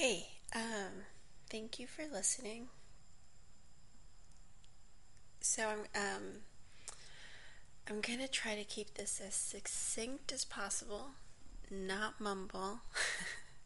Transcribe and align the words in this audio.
Hey, 0.00 0.28
um, 0.54 1.02
thank 1.50 1.80
you 1.80 1.88
for 1.88 2.04
listening. 2.06 2.68
So 5.40 5.64
I'm 5.66 5.80
um 6.00 6.22
I'm 7.90 8.00
gonna 8.00 8.28
try 8.28 8.54
to 8.54 8.62
keep 8.62 8.94
this 8.94 9.20
as 9.26 9.34
succinct 9.34 10.30
as 10.30 10.44
possible, 10.44 11.14
not 11.68 12.20
mumble, 12.20 12.82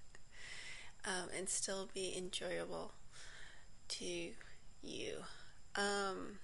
um, 1.05 1.29
and 1.37 1.50
still 1.50 1.91
be 1.93 2.14
enjoyable 2.16 2.93
to 3.89 4.30
you. 4.83 5.17
Um, 5.77 6.39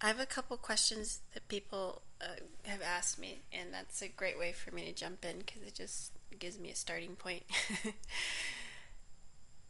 I 0.00 0.06
have 0.06 0.20
a 0.20 0.26
couple 0.26 0.56
questions 0.56 1.18
that 1.34 1.48
people 1.48 2.02
uh, 2.20 2.36
have 2.62 2.80
asked 2.80 3.18
me, 3.18 3.40
and 3.52 3.74
that's 3.74 4.02
a 4.02 4.08
great 4.08 4.38
way 4.38 4.52
for 4.52 4.72
me 4.72 4.84
to 4.84 4.92
jump 4.92 5.24
in 5.24 5.38
because 5.38 5.62
it 5.62 5.74
just 5.74 6.12
gives 6.38 6.58
me 6.58 6.70
a 6.70 6.74
starting 6.74 7.16
point. 7.16 7.44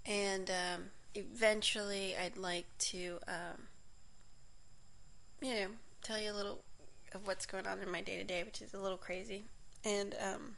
and 0.07 0.51
um, 0.51 0.85
eventually, 1.15 2.15
I'd 2.17 2.37
like 2.37 2.67
to, 2.79 3.19
um, 3.29 3.69
you 5.41 5.55
know, 5.55 5.67
tell 6.03 6.21
you 6.21 6.33
a 6.33 6.35
little 6.35 6.61
of 7.15 7.27
what's 7.27 7.47
going 7.47 7.67
on 7.67 7.81
in 7.81 7.91
my 7.91 8.01
day 8.01 8.17
to 8.17 8.25
day, 8.25 8.43
which 8.45 8.61
is 8.61 8.75
a 8.75 8.79
little 8.79 8.99
crazy, 8.99 9.45
and 9.85 10.15
um, 10.21 10.57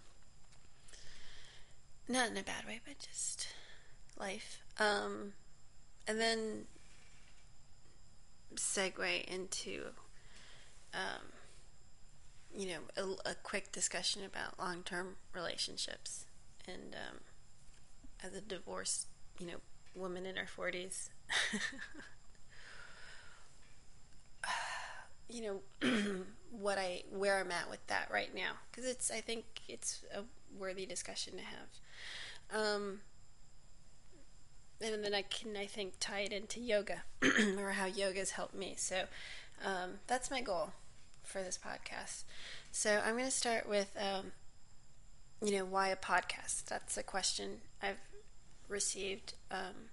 not 2.09 2.30
in 2.30 2.36
a 2.36 2.42
bad 2.42 2.66
way, 2.66 2.80
but 2.86 2.98
just 2.98 3.48
life. 4.19 4.62
Um, 4.78 5.33
and 6.06 6.20
then 6.20 6.64
segue 8.55 9.25
into 9.25 9.84
um, 10.95 11.33
you 12.55 12.69
know, 12.69 12.80
a, 12.97 13.30
a 13.30 13.34
quick 13.43 13.73
discussion 13.73 14.23
about 14.25 14.59
long 14.59 14.83
term 14.83 15.16
relationships. 15.34 16.27
And 16.66 16.95
um, 16.95 17.20
as 18.23 18.34
a 18.34 18.41
divorced, 18.41 19.06
you 19.39 19.47
know, 19.47 19.59
woman 19.95 20.27
in 20.27 20.37
her 20.37 20.47
40s, 20.47 21.09
you 25.28 25.42
know, 25.42 25.61
what 26.50 26.78
I, 26.78 27.03
where 27.11 27.39
I'm 27.39 27.50
at 27.50 27.70
with 27.70 27.87
that 27.87 28.09
right 28.12 28.34
now. 28.34 28.53
Because 28.70 28.89
it's, 28.89 29.11
I 29.11 29.20
think 29.20 29.44
it's 29.69 30.05
a 30.15 30.22
worthy 30.59 30.87
discussion 30.87 31.34
to 31.34 31.42
have. 31.42 31.69
Um, 32.50 33.00
and 34.81 35.05
then 35.05 35.15
I 35.15 35.22
can, 35.22 35.56
I 35.56 35.67
think, 35.67 35.94
tie 36.00 36.20
it 36.20 36.33
into 36.33 36.61
yoga 36.61 37.03
or 37.59 37.72
how 37.72 37.87
yoga 37.87 38.20
has 38.20 38.31
helped 38.31 38.55
me. 38.55 38.75
So 38.77 39.05
um, 39.65 39.98
that's 40.06 40.31
my 40.31 40.41
goal 40.41 40.72
for 41.29 41.43
this 41.43 41.59
podcast. 41.59 42.25
So 42.73 43.01
I'm 43.05 43.12
going 43.12 43.27
to 43.27 43.31
start 43.31 43.69
with, 43.69 43.95
um, 44.01 44.33
you 45.43 45.59
know, 45.59 45.65
why 45.65 45.89
a 45.89 45.97
podcast? 45.97 46.65
That's 46.65 46.97
a 46.97 47.03
question 47.03 47.59
I've 47.83 47.98
received, 48.69 49.34
um, 49.51 49.91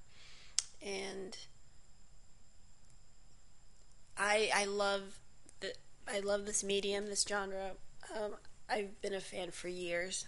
and 0.81 1.37
I 4.17 4.49
I 4.53 4.65
love 4.65 5.19
the 5.59 5.73
I 6.07 6.19
love 6.19 6.45
this 6.45 6.63
medium, 6.63 7.07
this 7.07 7.25
genre. 7.27 7.71
Um, 8.15 8.35
I've 8.69 8.99
been 9.01 9.13
a 9.13 9.19
fan 9.19 9.51
for 9.51 9.67
years. 9.67 10.27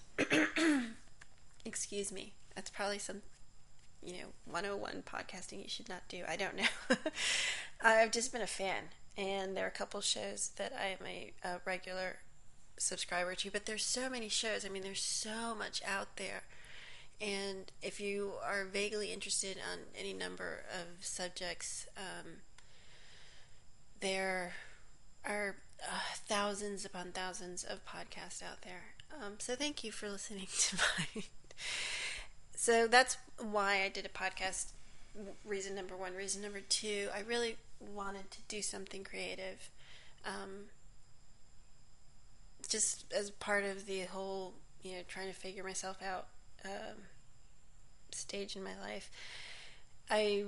Excuse 1.65 2.11
me. 2.11 2.33
That's 2.55 2.69
probably 2.69 2.99
some, 2.99 3.21
you 4.03 4.13
know, 4.13 4.27
101 4.45 5.03
podcasting 5.05 5.61
you 5.61 5.69
should 5.69 5.89
not 5.89 6.07
do. 6.07 6.23
I 6.27 6.35
don't 6.35 6.55
know. 6.55 6.67
I've 7.81 8.11
just 8.11 8.31
been 8.31 8.41
a 8.41 8.47
fan 8.47 8.85
and 9.17 9.57
there 9.57 9.65
are 9.65 9.69
a 9.69 9.71
couple 9.71 9.99
shows 10.01 10.51
that 10.57 10.71
I 10.79 10.89
am 10.89 11.05
a, 11.05 11.33
a 11.43 11.61
regular 11.65 12.17
subscriber 12.77 13.33
to, 13.35 13.51
but 13.51 13.65
there's 13.65 13.83
so 13.83 14.09
many 14.09 14.29
shows. 14.29 14.63
I 14.65 14.69
mean, 14.69 14.83
there's 14.83 15.01
so 15.01 15.55
much 15.55 15.81
out 15.85 16.17
there. 16.17 16.43
And 17.19 17.71
if 17.81 17.99
you 17.99 18.33
are 18.45 18.65
vaguely 18.65 19.11
interested 19.11 19.57
on 19.71 19.79
any 19.99 20.13
number 20.13 20.63
of 20.71 21.03
subjects, 21.03 21.87
um, 21.97 22.33
there 24.01 24.53
are 25.25 25.55
uh, 25.83 26.15
thousands 26.27 26.85
upon 26.85 27.11
thousands 27.11 27.63
of 27.63 27.83
podcasts 27.85 28.43
out 28.43 28.61
there. 28.61 28.83
Um, 29.19 29.33
so 29.39 29.55
thank 29.55 29.83
you 29.83 29.91
for 29.91 30.09
listening 30.09 30.47
to 30.59 30.75
mine. 31.15 31.23
so 32.55 32.87
that's 32.87 33.17
why 33.39 33.81
I 33.83 33.89
did 33.89 34.05
a 34.05 34.09
podcast. 34.09 34.73
Reason 35.43 35.73
number 35.73 35.97
one. 35.97 36.13
Reason 36.13 36.43
number 36.43 36.61
two, 36.61 37.07
I 37.15 37.21
really 37.21 37.57
wanted 37.79 38.29
to 38.31 38.39
do 38.47 38.61
something 38.61 39.03
creative. 39.03 39.69
Um, 40.25 40.65
just 42.67 43.05
as 43.13 43.31
part 43.31 43.63
of 43.63 43.85
the 43.85 44.01
whole, 44.01 44.53
you 44.83 44.93
know, 44.93 45.01
trying 45.07 45.27
to 45.27 45.33
figure 45.33 45.63
myself 45.63 45.97
out 46.03 46.27
um, 46.65 46.97
stage 48.11 48.55
in 48.55 48.63
my 48.63 48.77
life, 48.79 49.09
I 50.09 50.43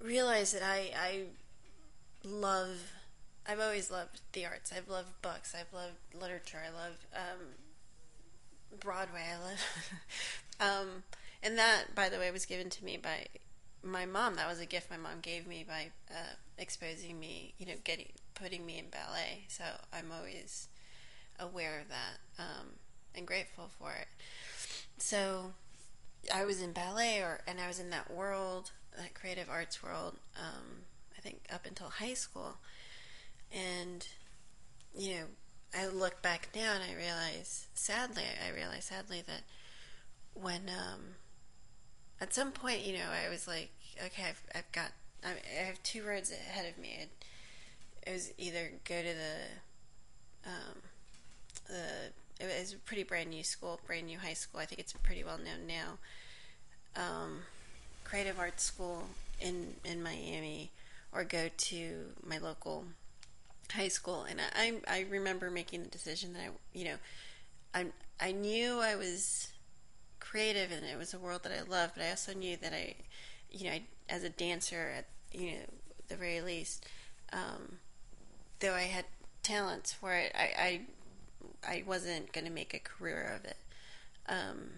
realized 0.00 0.54
that 0.54 0.62
I, 0.62 0.90
I 0.96 1.22
love, 2.24 2.92
I've 3.46 3.60
always 3.60 3.90
loved 3.90 4.20
the 4.32 4.46
arts. 4.46 4.72
I've 4.76 4.88
loved 4.88 5.20
books. 5.22 5.54
I've 5.58 5.72
loved 5.72 5.96
literature. 6.18 6.60
I 6.64 6.70
love 6.70 6.96
um, 7.14 8.78
Broadway. 8.78 9.24
I 9.32 9.38
love, 9.38 9.60
um, 10.60 11.04
and 11.42 11.58
that, 11.58 11.94
by 11.94 12.08
the 12.08 12.18
way, 12.18 12.30
was 12.30 12.46
given 12.46 12.70
to 12.70 12.84
me 12.84 12.96
by 12.96 13.26
my 13.82 14.06
mom, 14.06 14.36
that 14.36 14.48
was 14.48 14.60
a 14.60 14.66
gift 14.66 14.90
my 14.90 14.96
mom 14.96 15.20
gave 15.22 15.46
me 15.46 15.64
by 15.66 15.90
uh, 16.10 16.34
exposing 16.58 17.18
me, 17.18 17.54
you 17.58 17.66
know, 17.66 17.74
getting 17.84 18.08
putting 18.34 18.64
me 18.64 18.78
in 18.78 18.86
ballet. 18.88 19.44
So 19.48 19.64
I'm 19.92 20.10
always 20.16 20.68
aware 21.38 21.80
of 21.80 21.88
that 21.88 22.42
um, 22.42 22.68
and 23.14 23.26
grateful 23.26 23.70
for 23.78 23.92
it. 23.92 24.08
So 24.98 25.52
I 26.34 26.44
was 26.44 26.60
in 26.60 26.72
ballet, 26.72 27.20
or 27.20 27.40
and 27.46 27.60
I 27.60 27.68
was 27.68 27.78
in 27.78 27.90
that 27.90 28.10
world, 28.10 28.72
that 28.96 29.14
creative 29.14 29.48
arts 29.48 29.82
world. 29.82 30.16
Um, 30.38 30.82
I 31.16 31.20
think 31.20 31.42
up 31.52 31.66
until 31.66 31.88
high 31.88 32.14
school, 32.14 32.56
and 33.52 34.06
you 34.94 35.14
know, 35.14 35.24
I 35.74 35.86
look 35.86 36.20
back 36.22 36.48
now 36.54 36.74
and 36.74 36.82
I 36.82 36.94
realize, 36.94 37.68
sadly, 37.74 38.24
I 38.46 38.54
realize 38.54 38.86
sadly 38.86 39.22
that 39.26 39.42
when 40.34 40.68
um, 40.68 41.14
at 42.20 42.34
some 42.34 42.52
point, 42.52 42.84
you 42.84 42.94
know, 42.94 43.06
I 43.26 43.28
was 43.30 43.48
like, 43.48 43.70
okay, 44.04 44.24
I've, 44.28 44.42
I've 44.54 44.72
got, 44.72 44.92
I 45.24 45.64
have 45.64 45.82
two 45.82 46.02
roads 46.02 46.30
ahead 46.30 46.66
of 46.66 46.78
me. 46.78 46.98
It, 47.00 47.10
it 48.06 48.12
was 48.12 48.32
either 48.38 48.72
go 48.84 49.00
to 49.00 49.08
the, 49.08 50.50
um, 50.50 50.82
the, 51.68 52.44
it 52.44 52.60
was 52.60 52.72
a 52.72 52.76
pretty 52.76 53.02
brand 53.02 53.30
new 53.30 53.44
school, 53.44 53.80
brand 53.86 54.06
new 54.06 54.18
high 54.18 54.34
school. 54.34 54.60
I 54.60 54.64
think 54.64 54.80
it's 54.80 54.92
pretty 54.92 55.24
well 55.24 55.38
known 55.38 55.66
now. 55.66 55.98
Um, 56.96 57.40
creative 58.04 58.38
arts 58.38 58.64
school 58.64 59.04
in 59.40 59.74
in 59.84 60.02
Miami, 60.02 60.70
or 61.12 61.22
go 61.22 61.48
to 61.56 62.06
my 62.26 62.38
local 62.38 62.84
high 63.70 63.88
school. 63.88 64.24
And 64.28 64.40
I 64.56 64.80
I 64.88 65.06
remember 65.10 65.50
making 65.50 65.82
the 65.82 65.88
decision 65.88 66.32
that 66.32 66.42
I 66.42 66.48
you 66.72 66.86
know 66.86 66.96
I 67.74 67.86
I 68.20 68.32
knew 68.32 68.80
I 68.80 68.96
was 68.96 69.52
creative 70.20 70.70
and 70.70 70.84
it 70.84 70.98
was 70.98 71.14
a 71.14 71.18
world 71.18 71.42
that 71.42 71.52
I 71.52 71.62
loved, 71.68 71.94
but 71.96 72.04
I 72.04 72.10
also 72.10 72.34
knew 72.34 72.56
that 72.58 72.72
I, 72.72 72.94
you 73.50 73.66
know, 73.66 73.72
I, 73.72 73.82
as 74.08 74.22
a 74.22 74.28
dancer 74.28 74.92
at 74.96 75.06
you 75.32 75.52
know 75.52 75.66
the 76.08 76.16
very 76.16 76.40
least, 76.40 76.86
um, 77.32 77.78
though 78.60 78.74
I 78.74 78.82
had 78.82 79.06
talents 79.42 79.92
for 79.92 80.14
it, 80.14 80.32
I 80.34 80.80
I, 81.64 81.72
I 81.72 81.84
wasn't 81.86 82.32
going 82.32 82.46
to 82.46 82.52
make 82.52 82.74
a 82.74 82.78
career 82.78 83.36
of 83.36 83.44
it. 83.44 83.56
Um, 84.28 84.70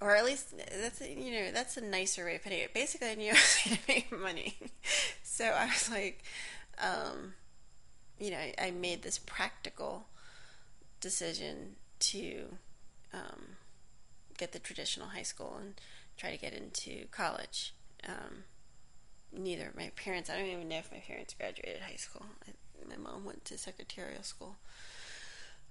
or 0.00 0.14
at 0.14 0.24
least 0.24 0.54
that's 0.58 1.00
you 1.00 1.32
know 1.32 1.50
that's 1.52 1.76
a 1.76 1.80
nicer 1.80 2.24
way 2.24 2.36
of 2.36 2.42
putting 2.42 2.58
it. 2.58 2.74
Basically, 2.74 3.08
I 3.08 3.14
knew 3.14 3.30
I 3.30 3.34
was 3.34 3.58
going 3.64 3.76
to 3.76 3.82
make 3.88 4.20
money, 4.20 4.56
so 5.22 5.44
I 5.44 5.66
was 5.66 5.90
like, 5.90 6.22
um, 6.78 7.34
you 8.18 8.30
know, 8.30 8.38
I, 8.38 8.54
I, 8.58 8.70
made 8.70 9.02
this 9.02 9.18
practical 9.18 10.06
decision 11.00 11.76
to 12.00 12.58
um, 13.12 13.56
get 14.38 14.52
the 14.52 14.58
traditional 14.58 15.08
high 15.08 15.22
school 15.22 15.56
and 15.60 15.74
try 16.16 16.30
to 16.30 16.38
get 16.38 16.52
into 16.52 17.06
college. 17.10 17.74
Um, 18.06 18.44
neither 19.32 19.72
my 19.76 19.90
parents, 19.96 20.30
I 20.30 20.36
don't 20.36 20.46
even 20.46 20.68
know 20.68 20.78
if 20.78 20.92
my 20.92 20.98
parents 20.98 21.34
graduated 21.34 21.82
high 21.82 21.96
school. 21.96 22.26
I, 22.46 22.52
my 22.88 22.96
mom 22.96 23.24
went 23.24 23.44
to 23.46 23.58
secretarial 23.58 24.22
school. 24.22 24.56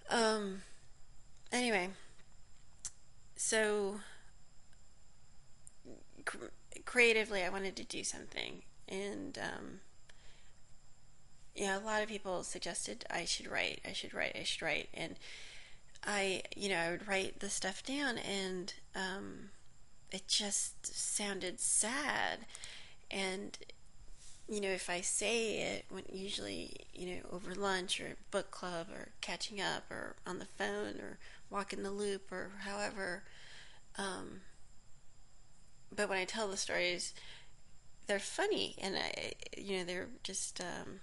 Um, 0.09 0.61
anyway, 1.51 1.89
so 3.35 3.99
cr- 6.25 6.45
creatively, 6.85 7.43
I 7.43 7.49
wanted 7.49 7.75
to 7.77 7.83
do 7.83 8.03
something, 8.03 8.63
and 8.87 9.37
um, 9.37 9.79
yeah, 11.55 11.77
a 11.77 11.79
lot 11.79 12.03
of 12.03 12.09
people 12.09 12.43
suggested 12.43 13.05
I 13.09 13.25
should 13.25 13.49
write, 13.49 13.81
I 13.87 13.93
should 13.93 14.13
write, 14.13 14.35
I 14.39 14.43
should 14.43 14.61
write, 14.61 14.89
and 14.93 15.15
I, 16.05 16.43
you 16.55 16.69
know, 16.69 16.77
I 16.77 16.91
would 16.91 17.07
write 17.07 17.39
the 17.39 17.49
stuff 17.49 17.83
down 17.83 18.17
and 18.17 18.73
um, 18.95 19.49
it 20.11 20.27
just 20.27 20.85
sounded 20.85 21.59
sad. 21.59 22.45
And 23.09 23.57
you 24.47 24.61
know, 24.61 24.69
if 24.69 24.89
I 24.89 25.01
say 25.01 25.57
it, 25.57 25.85
when 25.89 26.03
usually, 26.11 26.77
you 26.93 27.07
know, 27.07 27.21
over 27.31 27.55
lunch 27.55 27.99
or 27.99 28.15
book 28.29 28.51
club 28.51 28.87
or 28.93 29.09
catching 29.19 29.59
up 29.59 29.89
or 29.89 30.15
on 30.27 30.37
the 30.37 30.45
phone 30.45 30.99
or 30.99 31.17
walking 31.49 31.81
the 31.81 31.91
loop 31.91 32.31
or 32.31 32.51
however. 32.59 33.23
Um, 33.97 34.41
but 35.95 36.09
when 36.09 36.19
I 36.19 36.25
tell 36.25 36.47
the 36.47 36.57
stories, 36.57 37.13
they're 38.05 38.19
funny 38.19 38.75
and 38.79 38.95
I, 38.95 39.33
you 39.57 39.79
know, 39.79 39.83
they're 39.83 40.09
just, 40.23 40.61
um, 40.61 40.99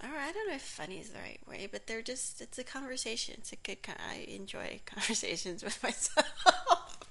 I 0.00 0.32
don't 0.32 0.48
know 0.48 0.54
if 0.54 0.62
funny 0.62 0.98
is 0.98 1.10
the 1.10 1.18
right 1.18 1.40
way, 1.48 1.68
but 1.70 1.86
they're 1.86 2.02
just, 2.02 2.40
it's 2.40 2.58
a 2.58 2.64
conversation. 2.64 3.34
It's 3.38 3.52
a 3.52 3.56
good, 3.56 3.78
I 3.86 4.24
enjoy 4.28 4.80
conversations 4.86 5.64
with 5.64 5.82
myself. 5.82 6.32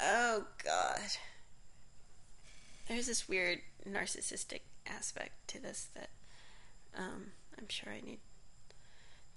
oh, 0.00 0.44
God. 0.64 1.00
There's 2.88 3.06
this 3.06 3.28
weird 3.28 3.60
narcissistic 3.88 4.60
aspect 4.86 5.32
to 5.48 5.60
this 5.60 5.88
that 5.94 6.10
um, 6.96 7.32
I'm 7.58 7.68
sure 7.68 7.92
I 7.92 8.04
need 8.04 8.18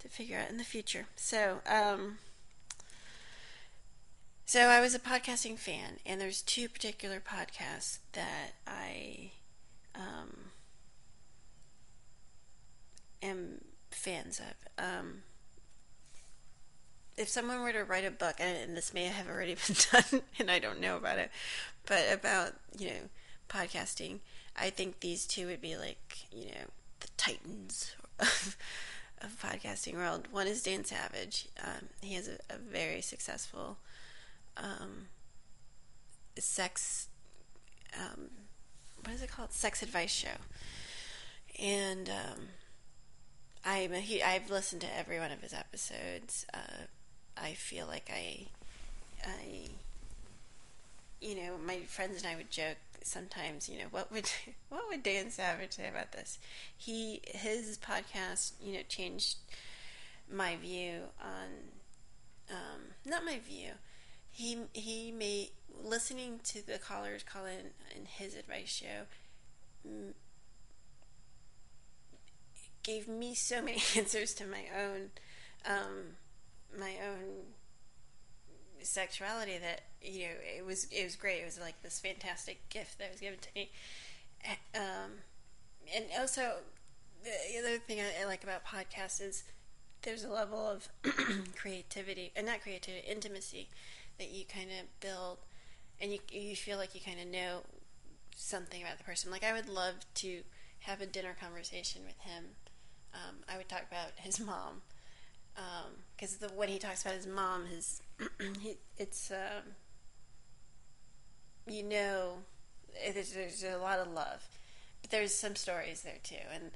to 0.00 0.08
figure 0.08 0.38
out 0.38 0.50
in 0.50 0.58
the 0.58 0.64
future. 0.64 1.06
So, 1.16 1.60
um, 1.66 2.18
so 4.46 4.68
I 4.68 4.80
was 4.80 4.94
a 4.94 4.98
podcasting 4.98 5.58
fan, 5.58 5.98
and 6.06 6.20
there's 6.20 6.42
two 6.42 6.68
particular 6.68 7.20
podcasts 7.20 7.98
that 8.12 8.52
I 8.66 9.32
um, 9.94 10.47
am 13.22 13.62
fans 13.90 14.40
of. 14.40 14.84
Um, 14.84 15.22
if 17.16 17.28
someone 17.28 17.60
were 17.62 17.72
to 17.72 17.84
write 17.84 18.04
a 18.04 18.10
book, 18.10 18.36
and 18.38 18.76
this 18.76 18.94
may 18.94 19.04
have 19.04 19.28
already 19.28 19.56
been 19.66 19.76
done, 19.92 20.22
and 20.38 20.50
I 20.50 20.58
don't 20.58 20.80
know 20.80 20.96
about 20.96 21.18
it, 21.18 21.30
but 21.86 22.04
about 22.12 22.54
you 22.78 22.88
know 22.88 23.08
podcasting, 23.48 24.18
I 24.56 24.70
think 24.70 25.00
these 25.00 25.26
two 25.26 25.46
would 25.46 25.60
be 25.60 25.76
like 25.76 26.26
you 26.32 26.46
know 26.46 26.66
the 27.00 27.08
titans 27.16 27.94
of, 28.18 28.56
of 29.20 29.40
podcasting 29.42 29.94
world. 29.94 30.28
One 30.30 30.46
is 30.46 30.62
Dan 30.62 30.84
Savage. 30.84 31.48
Um, 31.62 31.88
he 32.00 32.14
has 32.14 32.28
a, 32.28 32.38
a 32.50 32.58
very 32.58 33.00
successful 33.00 33.78
um, 34.56 35.06
sex. 36.38 37.08
Um, 37.98 38.28
what 39.02 39.14
is 39.14 39.22
it 39.22 39.30
called? 39.30 39.52
Sex 39.52 39.82
advice 39.82 40.12
show, 40.12 40.38
and 41.58 42.08
um, 42.08 42.40
I'm 43.64 43.92
a, 43.92 44.00
he, 44.00 44.22
I've 44.22 44.50
listened 44.50 44.82
to 44.82 44.96
every 44.96 45.18
one 45.18 45.32
of 45.32 45.40
his 45.40 45.52
episodes. 45.52 46.46
Uh, 46.52 46.84
I 47.36 47.52
feel 47.52 47.86
like 47.86 48.10
I, 48.12 48.46
I, 49.24 49.68
you 51.20 51.34
know, 51.36 51.58
my 51.64 51.80
friends 51.80 52.22
and 52.22 52.32
I 52.32 52.36
would 52.36 52.50
joke 52.50 52.78
sometimes. 53.02 53.68
You 53.68 53.78
know, 53.78 53.86
what 53.90 54.12
would 54.12 54.30
what 54.68 54.84
would 54.88 55.02
Dan 55.02 55.30
Savage 55.30 55.72
say 55.72 55.88
about 55.88 56.12
this? 56.12 56.38
He 56.76 57.20
his 57.26 57.78
podcast, 57.78 58.52
you 58.62 58.74
know, 58.74 58.82
changed 58.88 59.36
my 60.30 60.56
view 60.56 61.02
on, 61.20 61.48
um, 62.50 62.80
not 63.04 63.24
my 63.24 63.38
view. 63.38 63.70
He 64.30 64.58
he 64.72 65.12
made 65.12 65.50
listening 65.82 66.40
to 66.44 66.66
the 66.66 66.78
callers 66.78 67.22
call 67.22 67.44
in 67.44 67.70
in 67.96 68.06
his 68.06 68.34
advice 68.34 68.68
show 68.68 69.06
gave 72.88 73.06
me 73.06 73.34
so 73.34 73.60
many 73.60 73.82
answers 73.96 74.32
to 74.34 74.46
my 74.46 74.64
own 74.74 75.10
um, 75.66 76.16
my 76.78 76.94
own 77.06 77.44
sexuality 78.80 79.58
that 79.58 79.82
you 80.00 80.20
know 80.20 80.34
it 80.56 80.64
was 80.64 80.84
it 80.90 81.04
was 81.04 81.14
great. 81.16 81.40
It 81.42 81.44
was 81.44 81.60
like 81.60 81.82
this 81.82 82.00
fantastic 82.00 82.68
gift 82.70 82.98
that 82.98 83.10
was 83.10 83.20
given 83.20 83.38
to 83.40 83.48
me. 83.54 83.70
Um, 84.74 85.20
and 85.94 86.04
also, 86.18 86.52
the 87.24 87.58
other 87.58 87.78
thing 87.78 88.00
I, 88.00 88.22
I 88.22 88.26
like 88.26 88.42
about 88.42 88.64
podcasts 88.64 89.20
is 89.20 89.44
there's 90.02 90.24
a 90.24 90.30
level 90.30 90.66
of 90.66 90.88
creativity 91.56 92.32
and 92.36 92.46
not 92.46 92.62
creativity, 92.62 93.06
intimacy 93.06 93.68
that 94.18 94.30
you 94.30 94.44
kind 94.44 94.70
of 94.70 95.00
build, 95.00 95.38
and 96.00 96.12
you 96.12 96.20
you 96.30 96.56
feel 96.56 96.78
like 96.78 96.94
you 96.94 97.00
kind 97.04 97.20
of 97.20 97.26
know 97.26 97.60
something 98.34 98.80
about 98.80 98.96
the 98.96 99.04
person. 99.04 99.30
Like 99.30 99.44
I 99.44 99.52
would 99.52 99.68
love 99.68 99.94
to 100.14 100.40
have 100.80 101.02
a 101.02 101.06
dinner 101.06 101.36
conversation 101.38 102.02
with 102.06 102.18
him 102.20 102.44
um, 103.14 103.36
I 103.48 103.56
would 103.56 103.68
talk 103.68 103.84
about 103.90 104.12
his 104.16 104.40
mom 104.40 104.82
because 106.16 106.34
um, 106.34 106.48
the 106.48 106.54
when 106.54 106.68
he 106.68 106.78
talks 106.78 107.02
about 107.02 107.14
his 107.14 107.26
mom, 107.26 107.66
his 107.66 108.02
he, 108.60 108.76
it's 108.96 109.30
um, 109.30 109.74
you 111.66 111.82
know 111.82 112.38
there's, 113.12 113.32
there's 113.32 113.64
a 113.64 113.76
lot 113.78 113.98
of 113.98 114.12
love, 114.12 114.46
but 115.00 115.10
there's 115.10 115.34
some 115.34 115.56
stories 115.56 116.02
there 116.02 116.18
too, 116.22 116.36
and 116.52 116.70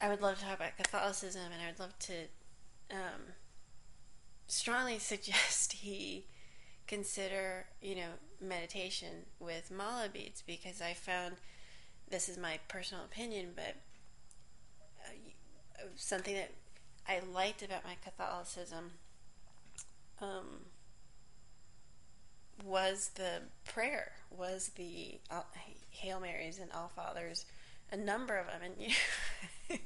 I 0.00 0.08
would 0.08 0.20
love 0.20 0.38
to 0.38 0.44
talk 0.44 0.56
about 0.56 0.76
Catholicism, 0.76 1.42
and 1.52 1.62
I 1.62 1.66
would 1.66 1.80
love 1.80 1.98
to 2.00 2.14
um, 2.90 3.34
strongly 4.46 4.98
suggest 4.98 5.74
he 5.74 6.26
consider 6.86 7.66
you 7.82 7.96
know 7.96 8.10
meditation 8.40 9.26
with 9.40 9.72
mala 9.72 10.08
beads 10.12 10.42
because 10.46 10.80
I 10.80 10.92
found 10.92 11.36
this 12.08 12.28
is 12.28 12.38
my 12.38 12.58
personal 12.68 13.04
opinion, 13.04 13.52
but 13.54 13.76
something 15.96 16.34
that 16.34 16.52
I 17.08 17.20
liked 17.32 17.62
about 17.62 17.84
my 17.84 17.96
Catholicism 18.02 18.92
um, 20.20 20.66
was 22.64 23.10
the 23.14 23.42
prayer, 23.64 24.12
was 24.30 24.70
the 24.76 25.18
uh, 25.30 25.42
Hail 25.90 26.20
Marys 26.20 26.58
and 26.58 26.70
Our 26.72 26.88
Fathers, 26.88 27.44
a 27.92 27.96
number 27.96 28.36
of 28.36 28.46
them, 28.46 28.60
and 28.62 28.74
you 28.78 28.94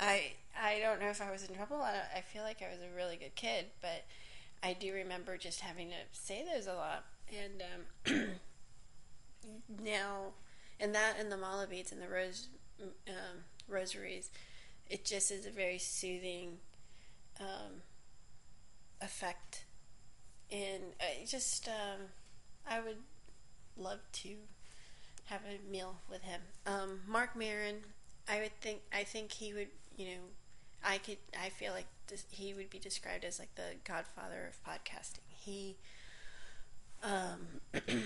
I 0.00 0.32
I 0.60 0.78
don't 0.80 1.00
know 1.00 1.08
if 1.08 1.20
I 1.20 1.30
was 1.30 1.48
in 1.48 1.54
trouble. 1.54 1.82
I, 1.82 2.18
I 2.18 2.20
feel 2.20 2.42
like 2.42 2.62
I 2.62 2.70
was 2.70 2.78
a 2.80 2.96
really 2.96 3.16
good 3.16 3.34
kid, 3.34 3.66
but 3.80 4.04
I 4.62 4.74
do 4.74 4.92
remember 4.92 5.36
just 5.36 5.60
having 5.60 5.88
to 5.88 5.96
say 6.12 6.44
those 6.44 6.66
a 6.66 6.74
lot, 6.74 7.04
and 7.32 7.62
um, 8.06 8.30
now, 9.84 10.32
and 10.78 10.94
that 10.94 11.14
and 11.18 11.32
the 11.32 11.36
mala 11.36 11.66
beads 11.66 11.92
and 11.92 12.00
the 12.00 12.08
rose 12.08 12.48
um, 12.80 13.44
rosaries 13.68 14.30
it 14.90 15.04
just 15.04 15.30
is 15.30 15.46
a 15.46 15.50
very 15.50 15.78
soothing 15.78 16.58
um, 17.40 17.82
effect. 19.00 19.64
And 20.50 20.82
I 21.00 21.24
just, 21.26 21.68
um, 21.68 22.06
I 22.68 22.80
would 22.80 22.98
love 23.76 24.00
to 24.12 24.30
have 25.26 25.40
a 25.42 25.70
meal 25.70 25.96
with 26.10 26.22
him. 26.22 26.40
Um, 26.66 27.00
Marc 27.06 27.36
Maron, 27.36 27.76
I 28.28 28.40
would 28.40 28.58
think, 28.60 28.80
I 28.92 29.04
think 29.04 29.32
he 29.32 29.52
would, 29.52 29.68
you 29.96 30.06
know, 30.06 30.20
I 30.82 30.98
could, 30.98 31.18
I 31.38 31.50
feel 31.50 31.72
like 31.72 31.86
this, 32.06 32.24
he 32.30 32.54
would 32.54 32.70
be 32.70 32.78
described 32.78 33.24
as 33.24 33.38
like 33.38 33.54
the 33.56 33.76
godfather 33.84 34.50
of 34.50 34.64
podcasting. 34.64 35.20
He, 35.28 35.76
um, 37.02 37.60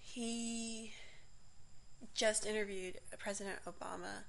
he 0.00 0.92
just 2.14 2.46
interviewed 2.46 2.98
President 3.18 3.58
Obama 3.66 4.22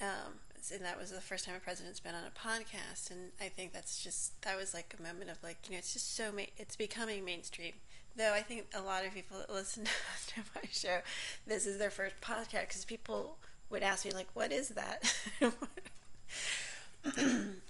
um, 0.00 0.34
and 0.70 0.84
that 0.84 0.98
was 0.98 1.10
the 1.10 1.20
first 1.20 1.44
time 1.44 1.54
a 1.56 1.60
president's 1.60 2.00
been 2.00 2.14
on 2.14 2.24
a 2.24 2.48
podcast, 2.48 3.10
and 3.10 3.32
I 3.40 3.48
think 3.48 3.72
that's 3.72 4.02
just 4.02 4.40
that 4.42 4.56
was 4.56 4.74
like 4.74 4.94
a 4.98 5.02
moment 5.02 5.30
of 5.30 5.42
like 5.42 5.58
you 5.66 5.72
know 5.72 5.78
it's 5.78 5.92
just 5.92 6.14
so 6.14 6.32
ma- 6.32 6.42
it's 6.56 6.76
becoming 6.76 7.24
mainstream. 7.24 7.72
Though 8.16 8.32
I 8.32 8.42
think 8.42 8.66
a 8.74 8.80
lot 8.80 9.04
of 9.04 9.12
people 9.12 9.38
that 9.38 9.52
listen 9.52 9.84
to 10.28 10.40
my 10.54 10.62
show, 10.70 10.98
this 11.46 11.66
is 11.66 11.78
their 11.78 11.90
first 11.90 12.20
podcast 12.20 12.68
because 12.68 12.84
people 12.84 13.38
would 13.70 13.82
ask 13.82 14.04
me 14.04 14.12
like, 14.12 14.28
"What 14.34 14.52
is 14.52 14.70
that?" 14.70 15.14
and 15.40 15.52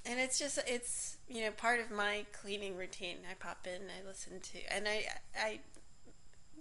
it's 0.07 0.39
just 0.39 0.59
it's 0.67 1.17
you 1.29 1.43
know 1.43 1.51
part 1.51 1.81
of 1.81 1.91
my 1.91 2.27
cleaning 2.33 2.77
routine. 2.77 3.19
I 3.31 3.35
pop 3.35 3.67
in, 3.67 3.89
I 3.89 4.07
listen 4.07 4.41
to, 4.41 4.75
and 4.75 4.87
I 4.87 5.07
I 5.37 5.61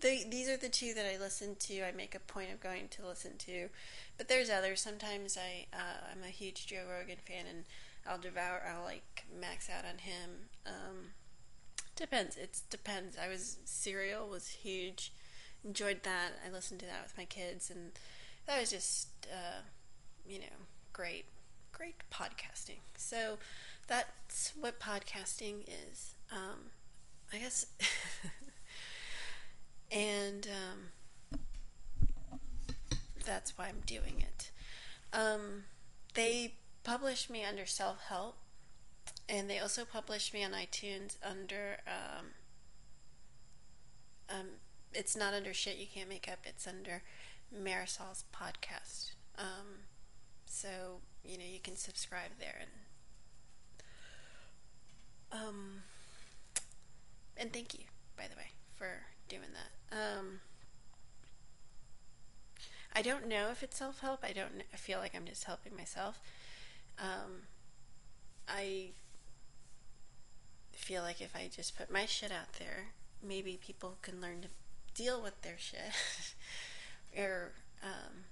the, 0.01 0.23
these 0.29 0.49
are 0.49 0.57
the 0.57 0.69
two 0.69 0.93
that 0.93 1.05
I 1.05 1.17
listen 1.17 1.55
to. 1.59 1.81
I 1.81 1.91
make 1.91 2.15
a 2.15 2.19
point 2.19 2.51
of 2.51 2.59
going 2.59 2.87
to 2.89 3.07
listen 3.07 3.37
to 3.39 3.69
but 4.17 4.27
there's 4.27 4.49
others. 4.49 4.81
Sometimes 4.81 5.37
I 5.37 5.65
uh, 5.73 6.11
I'm 6.11 6.23
a 6.23 6.31
huge 6.31 6.67
Joe 6.67 6.83
Rogan 6.89 7.17
fan, 7.25 7.45
and 7.49 7.65
I'll 8.07 8.19
devour. 8.19 8.61
I'll 8.67 8.83
like 8.83 9.25
max 9.39 9.69
out 9.69 9.85
on 9.85 9.99
him. 9.99 10.49
Um, 10.65 11.11
depends. 11.95 12.37
It 12.37 12.61
depends. 12.69 13.17
I 13.17 13.27
was 13.27 13.57
Serial 13.65 14.27
was 14.27 14.47
huge. 14.49 15.13
Enjoyed 15.65 16.03
that. 16.03 16.33
I 16.45 16.51
listened 16.51 16.79
to 16.81 16.85
that 16.85 17.03
with 17.03 17.17
my 17.17 17.25
kids, 17.25 17.69
and 17.69 17.91
that 18.45 18.59
was 18.59 18.69
just 18.69 19.07
uh, 19.31 19.61
you 20.27 20.39
know 20.39 20.67
great, 20.91 21.25
great 21.71 22.03
podcasting. 22.11 22.79
So 22.97 23.37
that's 23.87 24.53
what 24.59 24.79
podcasting 24.79 25.63
is. 25.91 26.15
Um, 26.31 26.71
I 27.31 27.37
guess. 27.37 27.65
and 29.93 30.47
um, 30.47 31.39
that's 33.25 33.57
why 33.57 33.67
I'm 33.67 33.81
doing 33.85 34.15
it. 34.19 34.51
Um, 35.13 35.65
they 36.15 36.55
publish 36.83 37.29
me 37.29 37.43
under 37.45 37.65
self 37.65 38.01
help, 38.09 38.35
and 39.29 39.49
they 39.49 39.59
also 39.59 39.85
publish 39.85 40.33
me 40.33 40.43
on 40.43 40.51
iTunes 40.51 41.17
under. 41.23 41.77
Um, 41.87 42.25
um, 44.29 44.47
it's 44.93 45.15
not 45.15 45.33
under 45.33 45.53
shit 45.53 45.77
you 45.77 45.87
can't 45.93 46.09
make 46.09 46.27
up. 46.31 46.39
It's 46.45 46.67
under 46.67 47.03
Marisol's 47.55 48.25
podcast. 48.33 49.11
Um, 49.37 49.83
so 50.45 51.01
you 51.23 51.37
know 51.37 51.45
you 51.51 51.59
can 51.59 51.75
subscribe 51.75 52.31
there 52.39 52.59
and 52.61 52.69
um, 55.41 55.81
and 57.35 57.51
thank 57.51 57.73
you 57.73 57.85
by 58.15 58.25
the 58.29 58.35
way 58.35 58.51
for 58.75 59.12
doing 59.27 59.49
that. 59.53 59.97
Um, 59.97 60.39
I 62.95 63.01
don't 63.01 63.27
know 63.27 63.49
if 63.51 63.63
it's 63.63 63.77
self 63.77 63.99
help. 63.99 64.23
I 64.23 64.31
don't 64.33 64.63
I 64.73 64.77
feel 64.77 64.99
like 64.99 65.15
I'm 65.15 65.25
just 65.25 65.45
helping 65.45 65.75
myself. 65.75 66.19
Um, 66.99 67.43
I 68.47 68.89
feel 70.71 71.01
like 71.01 71.21
if 71.21 71.35
I 71.35 71.49
just 71.53 71.77
put 71.77 71.91
my 71.91 72.05
shit 72.05 72.31
out 72.31 72.53
there, 72.59 72.87
maybe 73.21 73.57
people 73.61 73.97
can 74.01 74.21
learn 74.21 74.41
to 74.41 74.47
deal 74.93 75.21
with 75.21 75.41
their 75.41 75.57
shit. 75.57 75.79
or, 77.17 77.51
um, 77.83 78.25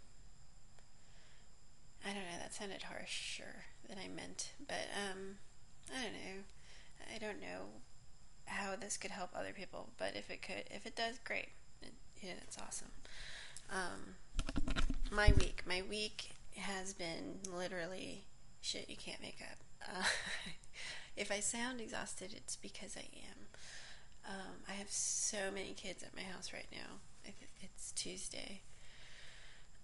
I 2.05 2.09
don't 2.09 2.23
know, 2.23 2.39
that 2.39 2.53
sounded 2.53 2.83
harsher 2.83 3.65
than 3.87 3.97
I 3.97 4.07
meant, 4.07 4.51
but, 4.67 4.87
um, 4.95 5.37
I 5.95 6.03
don't 6.03 6.13
know. 6.13 6.43
I 7.13 7.17
don't 7.17 7.41
know 7.41 7.81
how 8.45 8.75
this 8.75 8.97
could 8.97 9.11
help 9.11 9.29
other 9.35 9.53
people, 9.53 9.89
but 9.97 10.15
if 10.15 10.29
it 10.29 10.41
could, 10.41 10.63
if 10.71 10.85
it 10.85 10.95
does, 10.95 11.19
great. 11.23 11.49
It, 11.81 11.93
yeah, 12.21 12.33
it's 12.41 12.57
awesome. 12.57 12.91
Um, 13.71 14.15
my 15.11 15.33
week, 15.37 15.63
my 15.65 15.81
week 15.89 16.31
has 16.55 16.93
been 16.93 17.39
literally 17.51 18.25
shit 18.61 18.89
you 18.89 18.97
can't 18.97 19.21
make 19.21 19.39
up. 19.41 19.57
Uh, 19.87 20.03
if 21.17 21.31
I 21.31 21.39
sound 21.39 21.81
exhausted, 21.81 22.33
it's 22.35 22.55
because 22.55 22.95
I 22.97 23.07
am. 23.15 23.37
Um, 24.29 24.53
I 24.69 24.73
have 24.73 24.89
so 24.89 25.37
many 25.53 25.73
kids 25.73 26.03
at 26.03 26.15
my 26.15 26.21
house 26.21 26.53
right 26.53 26.67
now. 26.71 26.99
It's 27.61 27.91
Tuesday. 27.91 28.61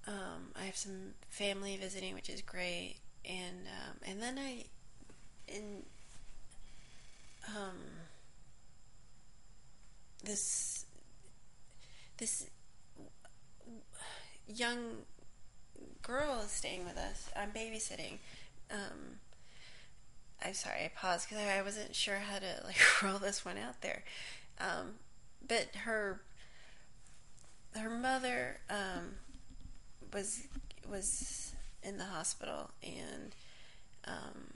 Um, 0.08 0.52
I 0.56 0.64
have 0.64 0.76
some 0.76 1.14
family 1.30 1.78
visiting, 1.78 2.14
which 2.14 2.30
is 2.30 2.42
great, 2.42 2.98
and 3.26 3.68
um, 3.68 3.98
and 4.04 4.22
then 4.22 4.38
I, 4.40 4.66
in 5.48 5.84
um, 7.50 7.78
this 10.28 10.86
this 12.18 12.48
young 14.48 15.04
girl 16.02 16.42
is 16.44 16.52
staying 16.52 16.84
with 16.86 16.98
us. 16.98 17.30
I'm 17.36 17.52
babysitting. 17.52 18.20
Um, 18.70 19.20
I'm 20.44 20.54
sorry, 20.54 20.86
I 20.86 20.92
paused 20.96 21.30
because 21.30 21.44
I 21.44 21.62
wasn't 21.62 21.96
sure 21.96 22.18
how 22.18 22.40
to 22.40 22.62
like 22.66 22.78
roll 23.04 23.20
this 23.20 23.44
one 23.44 23.58
out 23.58 23.82
there. 23.82 24.04
Um, 24.60 24.96
but 25.48 25.68
her 25.84 26.22
her 27.76 27.90
mother 27.90 28.60
um, 28.70 29.16
was 30.14 30.48
was 30.90 31.54
in 31.84 31.98
the 31.98 32.06
hospital, 32.06 32.72
and 32.84 33.36
um, 34.06 34.54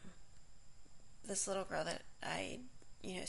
this 1.28 1.48
little 1.48 1.64
girl 1.64 1.84
that 1.84 2.02
I, 2.24 2.60
you 3.04 3.16
know, 3.16 3.26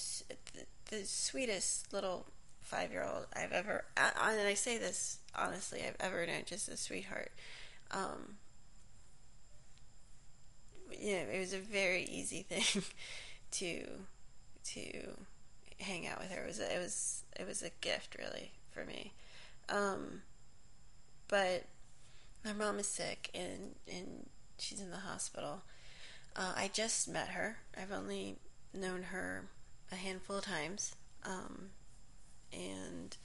the, 0.55 0.97
the 0.97 1.05
sweetest 1.05 1.93
little 1.93 2.27
five 2.61 2.91
year 2.91 3.05
old 3.05 3.27
I've 3.35 3.53
ever, 3.53 3.85
and 3.97 4.49
I 4.49 4.55
say 4.55 4.79
this 4.79 5.19
honestly, 5.35 5.83
I've 5.87 5.97
ever 6.01 6.27
known, 6.27 6.43
just 6.47 6.69
a 6.69 6.77
sweetheart. 6.77 7.33
Um, 7.91 8.37
you 10.99 11.15
know, 11.17 11.25
it 11.33 11.39
was 11.39 11.53
a 11.53 11.59
very 11.59 12.05
easy 12.05 12.43
thing 12.49 12.83
to 13.53 13.87
to 14.65 15.17
hang 15.81 16.07
out 16.07 16.21
with 16.21 16.31
her. 16.31 16.45
It 16.45 16.47
was 16.47 16.61
a, 16.61 16.75
it 16.75 16.79
was 16.79 17.23
it 17.39 17.47
was 17.47 17.63
a 17.63 17.71
gift 17.81 18.17
really 18.19 18.53
for 18.71 18.85
me. 18.85 19.13
Um, 19.69 20.23
but 21.29 21.65
my 22.45 22.53
mom 22.53 22.79
is 22.79 22.87
sick 22.87 23.31
and 23.35 23.75
and 23.91 24.27
she's 24.59 24.81
in 24.81 24.91
the 24.91 24.99
hospital. 24.99 25.63
Uh, 26.35 26.53
I 26.57 26.71
just 26.73 27.09
met 27.09 27.29
her. 27.29 27.59
I've 27.77 27.93
only 27.93 28.37
known 28.73 29.05
her 29.05 29.45
a 29.93 29.97
handful 29.97 30.39
of 30.39 30.45
times, 30.45 30.97
um, 31.25 31.71
and 32.53 33.17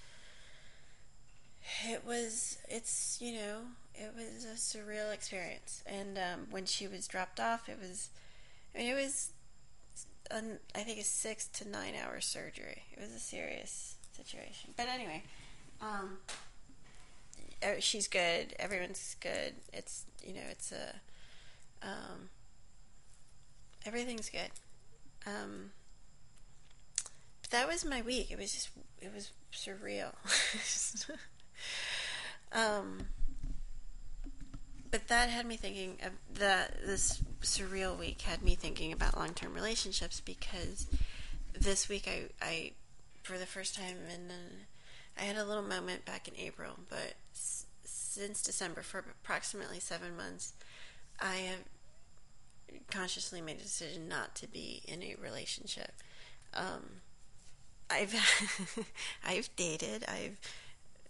it 1.88 2.06
was 2.06 2.58
it's 2.70 3.18
you 3.20 3.34
know 3.34 3.62
it 3.96 4.14
was 4.16 4.46
a 4.46 4.56
surreal 4.56 5.14
experience. 5.14 5.84
And 5.86 6.18
um, 6.18 6.48
when 6.52 6.66
she 6.66 6.88
was 6.88 7.08
dropped 7.08 7.40
off 7.40 7.68
it 7.68 7.80
was 7.82 8.10
i 8.76 8.80
mean 8.80 8.92
it 8.92 8.96
was 8.96 9.32
an, 10.30 10.60
i 10.76 10.80
think 10.80 11.00
a 11.00 11.04
six 11.04 11.48
to 11.48 11.68
nine 11.68 11.94
hour 11.96 12.22
surgery. 12.22 12.84
It 12.92 13.00
was 13.02 13.12
a 13.12 13.20
serious 13.20 13.96
situation. 14.14 14.74
But 14.78 14.88
anyway 14.88 15.24
um, 15.82 16.18
she's 17.80 18.08
good. 18.08 18.56
Everyone's 18.60 19.16
good. 19.20 19.56
It's 19.74 20.06
you 20.24 20.34
know 20.34 20.42
it's 20.50 20.72
a 20.72 21.88
um, 21.88 22.30
everything's 23.86 24.30
good. 24.30 24.52
Um, 25.26 25.72
that 27.50 27.68
was 27.68 27.86
my 27.86 28.02
week 28.02 28.32
it 28.32 28.38
was 28.38 28.54
just 28.54 28.70
it 29.02 29.12
was 29.14 29.32
surreal 29.54 30.14
Um, 32.52 33.08
but 34.90 35.10
that 35.10 35.30
had 35.30 35.46
me 35.46 35.58
thinking 35.58 35.98
of 36.04 36.14
that 36.40 36.78
this 36.86 37.22
surreal 37.42 37.98
week 37.98 38.22
had 38.22 38.42
me 38.42 38.56
thinking 38.56 38.94
about 38.94 39.18
long 39.18 39.34
term 39.34 39.54
relationships 39.54 40.22
because 40.22 40.88
this 41.60 41.90
week 41.90 42.08
I, 42.08 42.30
I 42.42 42.72
for 43.24 43.38
the 43.38 43.46
first 43.46 43.76
time 43.76 43.98
in 44.14 44.32
I 45.20 45.24
had 45.24 45.36
a 45.36 45.44
little 45.46 45.64
moment 45.64 46.06
back 46.06 46.28
in 46.28 46.36
April, 46.38 46.74
but 46.90 47.16
s- 47.34 47.66
since 47.84 48.42
December 48.42 48.82
for 48.82 49.00
approximately 49.00 49.80
seven 49.80 50.16
months, 50.16 50.54
I 51.20 51.36
have 51.36 51.60
consciously 52.90 53.42
made 53.42 53.58
a 53.58 53.64
decision 53.64 54.08
not 54.08 54.36
to 54.36 54.48
be 54.48 54.84
in 54.88 55.02
a 55.04 55.16
relationship. 55.22 55.92
Um, 56.54 57.02
I've 57.90 58.14
I've 59.26 59.50
dated, 59.56 60.04
I've 60.08 60.40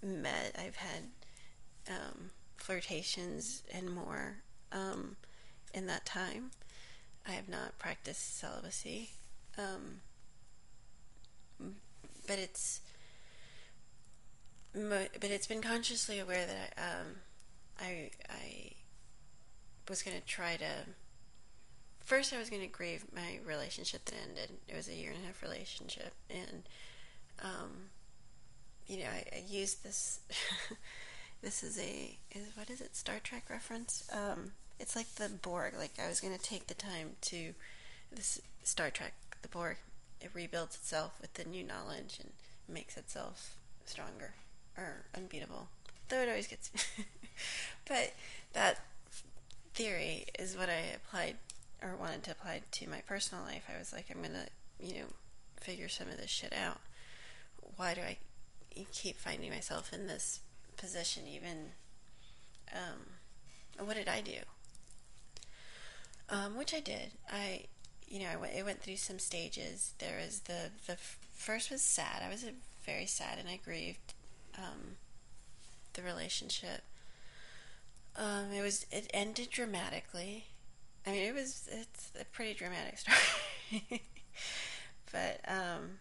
met, 0.04 0.56
I've 0.58 0.76
had 0.76 1.04
um, 1.90 2.30
flirtations 2.58 3.64
and 3.74 3.90
more 3.94 4.38
um, 4.72 5.16
in 5.74 5.88
that 5.88 6.06
time. 6.06 6.52
I 7.28 7.32
have 7.32 7.50
not 7.50 7.78
practiced 7.78 8.40
celibacy, 8.40 9.10
um, 9.58 10.02
but 12.28 12.40
it's 12.40 12.82
but 14.74 15.10
it's 15.24 15.48
been 15.48 15.62
consciously 15.62 16.20
aware 16.20 16.46
that 16.46 16.74
I 16.78 16.82
um, 16.82 17.08
I, 17.80 18.12
I 18.30 18.72
was 19.90 20.04
going 20.04 20.18
to 20.18 20.26
try 20.26 20.56
to. 20.58 20.86
First, 22.08 22.32
I 22.34 22.38
was 22.38 22.50
going 22.50 22.62
to 22.62 22.70
grieve 22.70 23.04
my 23.14 23.40
relationship 23.46 24.06
that 24.06 24.16
ended. 24.30 24.56
It 24.70 24.78
was 24.78 24.88
a 24.88 24.94
year 24.94 25.12
and 25.12 25.22
a 25.22 25.28
half 25.28 25.42
relationship, 25.42 26.14
and 26.30 26.64
um, 27.44 27.90
you 28.88 29.00
know, 29.00 29.10
I, 29.12 29.26
I 29.36 29.44
used 29.46 29.84
this. 29.84 30.22
this 31.42 31.64
is 31.64 31.78
a 31.78 32.18
is 32.32 32.48
what 32.56 32.70
is 32.70 32.80
it? 32.80 32.96
Star 32.96 33.18
Trek 33.22 33.50
reference. 33.50 34.10
Um, 34.14 34.52
it's 34.80 34.96
like 34.96 35.16
the 35.16 35.28
Borg. 35.28 35.74
Like 35.78 36.00
I 36.02 36.08
was 36.08 36.22
going 36.22 36.34
to 36.34 36.42
take 36.42 36.68
the 36.68 36.76
time 36.76 37.18
to 37.24 37.54
this 38.10 38.40
Star 38.64 38.90
Trek, 38.90 39.12
the 39.42 39.50
Borg. 39.50 39.76
It 40.22 40.32
rebuilds 40.34 40.78
itself 40.78 41.18
with 41.20 41.34
the 41.34 41.44
new 41.44 41.66
knowledge 41.66 42.20
and 42.22 42.32
makes 42.74 42.96
itself 42.96 43.58
stronger 43.84 44.34
or 44.78 45.04
unbeatable. 45.14 45.68
Though 46.08 46.22
it 46.22 46.30
always 46.30 46.48
gets. 46.48 46.72
but 47.86 48.14
that 48.54 48.80
theory 49.74 50.28
is 50.40 50.56
what 50.56 50.70
I 50.70 50.96
applied 50.96 51.36
or 51.82 51.96
wanted 51.96 52.24
to 52.24 52.32
apply 52.32 52.62
to 52.72 52.90
my 52.90 53.02
personal 53.02 53.44
life. 53.44 53.64
I 53.74 53.78
was 53.78 53.94
like, 53.94 54.06
I'm 54.10 54.22
gonna, 54.22 54.48
you 54.80 54.96
know, 54.96 55.08
figure 55.60 55.90
some 55.90 56.08
of 56.08 56.18
this 56.18 56.30
shit 56.30 56.54
out. 56.54 56.80
Why 57.76 57.94
do 57.94 58.02
I 58.02 58.18
keep 58.92 59.18
finding 59.18 59.52
myself 59.52 59.94
in 59.94 60.08
this 60.08 60.42
position 60.78 61.24
even 61.28 61.72
um, 62.74 63.86
what 63.86 63.96
did 63.96 64.08
I 64.08 64.22
do? 64.22 64.40
Um, 66.30 66.58
which 66.58 66.74
I 66.74 66.80
did. 66.80 67.12
I, 67.32 67.66
you 68.08 68.20
know, 68.20 68.30
I 68.32 68.36
went, 68.36 68.66
went 68.66 68.82
through 68.82 68.98
some 68.98 69.20
stages. 69.20 69.94
There 70.00 70.20
was 70.24 70.42
the 70.42 70.72
the 70.86 70.98
first 71.36 71.72
was 71.72 71.82
sad. 71.82 72.22
I 72.26 72.30
was 72.30 72.46
very 72.86 73.06
sad 73.06 73.38
and 73.40 73.48
I 73.48 73.60
grieved 73.64 74.14
um, 74.58 74.98
the 75.94 76.02
relationship. 76.02 76.82
Um, 78.16 78.52
it 78.54 78.62
was 78.62 78.86
it 78.92 79.10
ended 79.14 79.50
dramatically. 79.52 80.46
I 81.08 81.12
mean, 81.12 81.24
it 81.24 81.34
was 81.34 81.70
it's 81.72 82.12
a 82.20 82.26
pretty 82.26 82.54
dramatic 82.54 82.98
story, 82.98 84.02
but 85.14 85.40
um, 85.48 86.00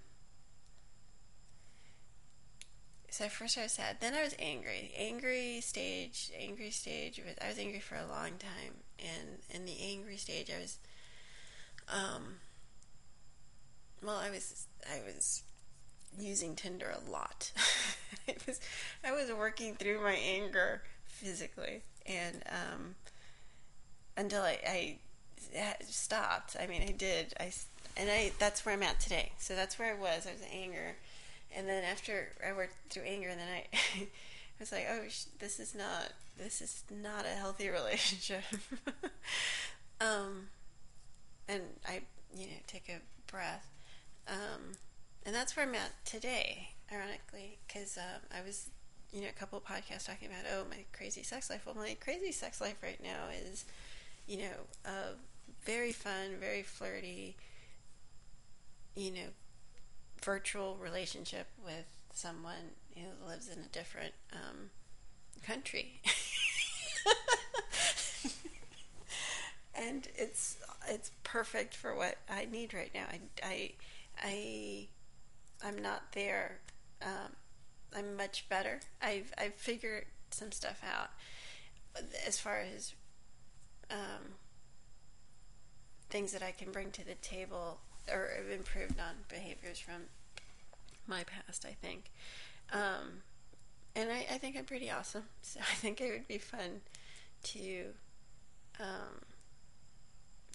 so 3.09 3.27
at 3.27 3.31
first 3.31 3.57
I 3.57 3.63
was 3.63 3.73
sad. 3.73 3.99
Then 4.01 4.15
I 4.15 4.25
was 4.25 4.35
angry. 4.41 4.91
Angry 4.99 5.61
stage, 5.61 6.33
angry 6.37 6.73
stage. 6.73 7.21
was 7.25 7.37
I 7.41 7.47
was 7.49 7.59
angry 7.59 7.79
for 7.79 7.95
a 7.95 8.05
long 8.05 8.33
time, 8.39 8.83
and 8.99 9.39
in 9.55 9.65
the 9.65 9.81
angry 9.81 10.17
stage, 10.17 10.51
I 10.51 10.61
was, 10.61 10.79
um, 11.89 12.39
well, 14.03 14.17
I 14.17 14.31
was, 14.31 14.67
I 14.93 15.03
was 15.07 15.45
using 16.19 16.57
Tinder 16.57 16.91
a 16.91 17.11
lot. 17.11 17.53
it 18.27 18.45
was, 18.45 18.59
I 19.05 19.13
was 19.13 19.31
working 19.33 19.77
through 19.77 20.03
my 20.03 20.15
anger 20.15 20.83
physically, 21.05 21.85
and 22.07 22.43
um, 22.51 22.97
until 24.17 24.43
I, 24.43 24.59
I 24.65 25.77
stopped. 25.89 26.57
I 26.61 26.67
mean, 26.67 26.83
I 26.83 26.93
did. 26.93 27.35
I 27.39 27.53
and 27.97 28.11
I 28.11 28.33
that's 28.39 28.65
where 28.65 28.75
I'm 28.75 28.83
at 28.83 29.01
today. 29.01 29.33
So 29.39 29.55
that's 29.55 29.79
where 29.79 29.95
I 29.95 29.99
was. 29.99 30.27
I 30.27 30.33
was 30.33 30.43
anger, 30.53 30.97
and 31.55 31.69
then 31.69 31.85
after 31.85 32.29
I 32.47 32.53
worked 32.53 32.75
through 32.91 33.05
anger, 33.05 33.29
and 33.29 33.41
then 33.41 33.49
I, 33.49 33.67
I 34.03 34.09
was 34.61 34.73
like, 34.73 34.87
oh, 34.91 35.03
this 35.39 35.61
is 35.61 35.75
not 35.75 36.13
this 36.39 36.61
is 36.61 36.85
not 36.91 37.25
a 37.25 37.37
healthy 37.37 37.69
relationship. 37.71 38.43
um, 40.01 40.49
and 41.49 41.63
I, 41.89 42.03
you 42.37 42.47
know, 42.47 42.61
take 42.67 42.89
a 42.89 43.01
breath. 43.31 43.69
Um, 44.29 44.73
and 45.25 45.35
that's 45.35 45.57
where 45.57 45.67
I'm 45.67 45.75
at 45.75 45.93
today, 46.05 46.71
ironically, 46.93 47.59
because 47.67 47.97
um, 47.97 48.21
I 48.37 48.45
was, 48.45 48.69
you 49.13 49.23
know, 49.23 49.29
a 49.29 49.39
couple 49.39 49.59
of 49.59 49.65
podcasts 49.65 50.07
talking 50.07 50.29
about, 50.29 50.45
oh, 50.53 50.65
my 50.69 50.85
crazy 50.93 51.23
sex 51.23 51.49
life. 51.51 51.63
Well, 51.67 51.75
my 51.75 51.97
crazy 52.01 52.33
sex 52.33 52.61
life 52.61 52.77
right 52.83 53.03
now 53.03 53.29
is, 53.33 53.65
you 54.27 54.39
know, 54.39 54.67
uh, 54.85 55.15
very 55.65 55.93
fun, 55.93 56.37
very 56.41 56.63
flirty, 56.63 57.37
you 58.95 59.11
know, 59.13 59.29
virtual 60.23 60.77
relationship 60.77 61.49
with 61.65 61.87
someone 62.13 62.73
who 62.95 63.29
lives 63.29 63.49
in 63.49 63.59
a 63.61 63.69
different 63.69 64.15
um, 64.33 64.71
country. 65.45 66.01
and 69.75 70.09
it's 70.17 70.57
it's 70.89 71.11
perfect 71.23 71.75
for 71.75 71.95
what 71.95 72.17
I 72.29 72.47
need 72.47 72.73
right 72.75 72.91
now. 72.95 73.07
I 73.11 73.21
I 73.43 73.73
I 74.23 74.89
I'm 75.65 75.81
not 75.81 76.13
there. 76.13 76.61
Um, 77.03 77.33
I'm 77.95 78.17
much 78.17 78.49
better. 78.49 78.81
I've 79.03 79.33
I've 79.39 79.55
figured 79.55 80.07
some 80.31 80.53
stuff 80.53 80.83
out 80.85 81.11
as 82.27 82.39
far 82.39 82.59
as 82.59 82.95
um, 83.91 84.35
things 86.09 86.33
that 86.33 86.43
I 86.43 86.53
can 86.53 86.73
bring 86.73 86.91
to 86.93 87.05
the 87.07 87.15
table 87.17 87.79
or 88.11 88.31
have 88.37 88.51
improved 88.51 88.99
on 89.01 89.15
behaviors 89.29 89.79
from 89.79 90.03
my 91.07 91.25
past. 91.25 91.65
I 91.65 91.73
think, 91.73 92.11
um, 92.73 93.23
and 93.95 94.11
I, 94.11 94.27
I, 94.33 94.39
think 94.39 94.57
I'm 94.57 94.65
pretty 94.65 94.91
awesome. 94.91 95.25
So 95.43 95.61
I 95.61 95.75
think 95.77 96.01
it 96.01 96.11
would 96.11 96.29
be 96.29 96.39
fun 96.39 96.81
to 97.45 97.85
um, 98.81 99.23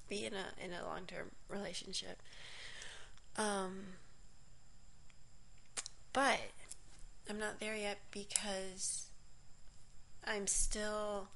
be 0.09 0.25
in 0.25 0.33
a 0.33 0.63
in 0.63 0.71
a 0.73 0.85
long 0.85 1.05
term 1.07 1.31
relationship. 1.49 2.21
Um, 3.37 3.83
but 6.13 6.39
I'm 7.29 7.39
not 7.39 7.59
there 7.59 7.75
yet 7.75 7.99
because 8.11 9.09
I'm 10.25 10.47
still. 10.47 11.27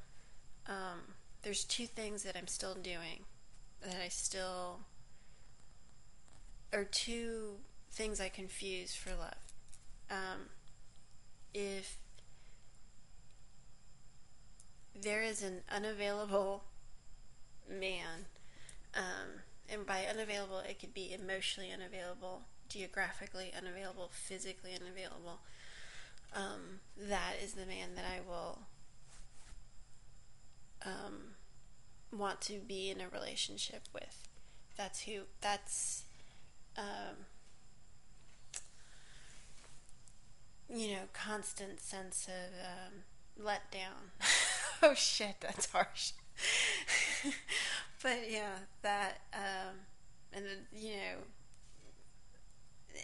Um, 0.68 1.14
there's 1.46 1.64
two 1.64 1.86
things 1.86 2.24
that 2.24 2.36
I'm 2.36 2.48
still 2.48 2.74
doing 2.74 3.20
that 3.84 4.02
I 4.04 4.08
still. 4.10 4.80
or 6.74 6.84
two 6.84 7.58
things 7.92 8.20
I 8.20 8.30
confuse 8.30 8.96
for 8.96 9.12
love. 9.12 9.36
Um, 10.10 10.50
if 11.54 11.98
there 15.00 15.22
is 15.22 15.44
an 15.44 15.62
unavailable 15.72 16.64
man, 17.70 18.26
um, 18.96 19.42
and 19.70 19.86
by 19.86 20.06
unavailable, 20.06 20.60
it 20.60 20.80
could 20.80 20.96
be 20.96 21.14
emotionally 21.14 21.72
unavailable, 21.72 22.42
geographically 22.70 23.54
unavailable, 23.56 24.10
physically 24.12 24.72
unavailable. 24.74 25.42
Um, 26.36 26.80
that 26.98 27.34
is 27.44 27.54
the 27.54 27.68
man 27.68 27.94
that 27.96 28.06
I 28.06 28.20
will 28.28 28.62
um, 30.86 31.35
want 32.16 32.42
to 32.42 32.60
be 32.60 32.90
in 32.90 33.02
a 33.02 33.10
relationship 33.10 33.84
with. 33.94 34.28
That's 34.78 35.02
who. 35.02 35.22
That's 35.42 36.04
um, 36.78 37.26
you 40.70 40.90
know, 40.90 41.04
constant 41.14 41.80
sense 41.80 42.28
of 42.28 42.54
um, 42.66 43.46
letdown. 43.46 44.26
oh 44.84 44.94
shit, 44.94 45.36
that's 45.42 45.72
harsh. 45.72 46.12
but 48.04 48.30
yeah, 48.30 48.58
that 48.82 49.22
um, 49.34 49.76
and 50.34 50.46
then, 50.46 50.68
you 50.74 50.92
know, 50.92 51.18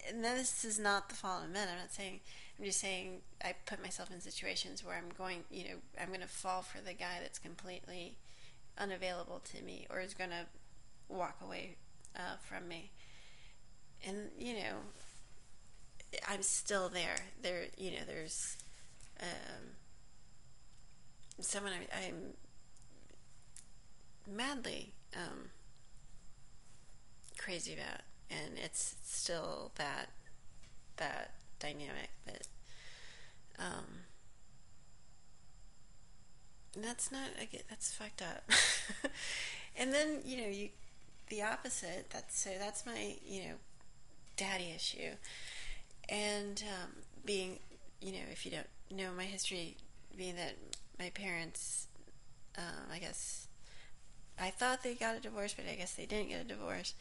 and 0.10 0.24
this 0.24 0.65
is 0.65 0.80
not 0.80 1.10
the 1.10 1.15
fault 1.15 1.43
of 1.45 1.52
men. 1.52 1.67
I'm 1.71 1.80
not 1.80 1.93
saying. 1.93 2.19
I'm 2.60 2.65
just 2.65 2.80
saying 2.80 3.21
I 3.43 3.56
put 3.65 3.82
myself 3.82 4.12
in 4.12 4.21
situations 4.21 4.86
where 4.86 4.95
I'm 4.95 5.10
going. 5.17 5.43
You 5.50 5.63
know, 5.63 5.76
I'm 6.00 6.10
going 6.10 6.21
to 6.21 6.28
fall 6.28 6.62
for 6.62 6.80
the 6.82 6.93
guy 6.93 7.17
that's 7.21 7.39
completely 7.39 8.17
unavailable 8.77 9.41
to 9.53 9.63
me, 9.63 9.88
or 9.89 9.99
is 9.99 10.13
going 10.13 10.29
to 10.29 10.45
walk 11.10 11.38
away 11.43 11.77
uh, 12.15 12.38
from 12.41 12.67
me. 12.67 12.91
And 14.05 14.29
you 14.38 14.53
know, 14.53 14.77
I'm 16.27 16.43
still 16.43 16.89
there. 16.89 17.15
There, 17.41 17.65
you 17.77 17.91
know, 17.91 18.05
there's 18.07 18.57
um, 19.21 19.75
someone 21.39 21.73
I, 21.93 22.05
am 22.05 22.34
madly 24.29 24.93
um, 25.15 25.49
crazy 27.38 27.73
about, 27.73 28.01
and 28.29 28.57
it's 28.57 28.95
still 29.03 29.71
that 29.75 30.10
that 30.97 31.36
dynamic 31.60 32.10
that 32.25 32.47
um, 33.60 34.05
that's 36.77 37.12
not 37.12 37.29
that's 37.69 37.93
fucked 37.93 38.21
up. 38.21 38.43
and 39.77 39.93
then 39.93 40.19
you 40.25 40.38
know 40.38 40.47
you 40.47 40.69
the 41.29 41.41
opposite. 41.43 42.07
That's 42.10 42.39
so 42.39 42.51
that's 42.60 42.86
my 42.86 43.15
you 43.25 43.43
know 43.43 43.55
daddy 44.38 44.71
issue 44.75 45.15
and 46.10 46.63
um, 46.67 46.91
being, 47.25 47.60
you 48.01 48.12
know, 48.12 48.25
if 48.31 48.45
you 48.45 48.51
don't 48.51 48.67
know 48.91 49.12
my 49.15 49.23
history, 49.23 49.77
being 50.17 50.36
that 50.36 50.55
my 50.99 51.10
parents, 51.10 51.88
um, 52.57 52.89
I 52.93 52.99
guess, 52.99 53.47
I 54.39 54.49
thought 54.49 54.84
they 54.84 54.93
got 54.93 55.15
a 55.15 55.19
divorce, 55.19 55.53
but 55.53 55.65
I 55.71 55.75
guess 55.75 55.93
they 55.93 56.05
didn't 56.05 56.29
get 56.29 56.41
a 56.41 56.47
divorce. 56.47 56.93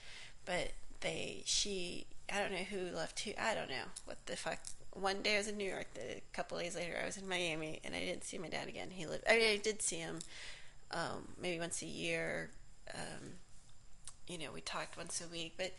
But 0.44 0.72
they, 1.00 1.42
she, 1.44 2.06
I 2.32 2.38
don't 2.38 2.52
know 2.52 2.58
who 2.58 2.94
left 2.94 3.20
who. 3.20 3.32
I 3.38 3.54
don't 3.54 3.68
know 3.68 3.90
what 4.04 4.18
the 4.26 4.36
fuck. 4.36 4.58
One 4.92 5.22
day 5.22 5.34
I 5.34 5.38
was 5.38 5.48
in 5.48 5.56
New 5.56 5.68
York. 5.68 5.86
A 5.98 6.20
couple 6.32 6.58
days 6.58 6.74
later 6.74 6.98
I 7.00 7.06
was 7.06 7.16
in 7.16 7.28
Miami, 7.28 7.80
and 7.84 7.94
I 7.94 8.00
didn't 8.00 8.24
see 8.24 8.38
my 8.38 8.48
dad 8.48 8.68
again. 8.68 8.88
He 8.90 9.06
lived. 9.06 9.24
I, 9.28 9.36
mean, 9.36 9.48
I 9.48 9.56
did 9.56 9.82
see 9.82 9.96
him, 9.96 10.18
um, 10.90 11.28
maybe 11.40 11.60
once 11.60 11.82
a 11.82 11.86
year. 11.86 12.50
Um, 12.92 13.34
you 14.26 14.38
know, 14.38 14.52
we 14.52 14.60
talked 14.60 14.96
once 14.96 15.20
a 15.20 15.28
week, 15.30 15.54
but 15.56 15.74